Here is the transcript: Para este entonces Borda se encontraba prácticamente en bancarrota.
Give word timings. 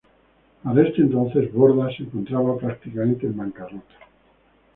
Para 0.63 0.81
este 0.81 1.03
entonces 1.03 1.53
Borda 1.53 1.87
se 1.95 2.01
encontraba 2.01 2.57
prácticamente 2.57 3.27
en 3.27 3.37
bancarrota. 3.37 3.97